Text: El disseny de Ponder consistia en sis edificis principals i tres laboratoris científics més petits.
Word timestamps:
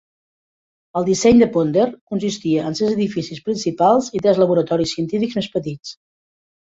El 1.01 1.05
disseny 1.09 1.41
de 1.43 1.47
Ponder 1.57 1.83
consistia 2.13 2.63
en 2.69 2.77
sis 2.79 2.95
edificis 2.95 3.43
principals 3.51 4.09
i 4.21 4.25
tres 4.27 4.41
laboratoris 4.45 4.97
científics 4.99 5.39
més 5.43 5.51
petits. 5.59 5.95